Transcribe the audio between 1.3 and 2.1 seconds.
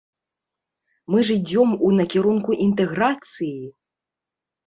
ідзём у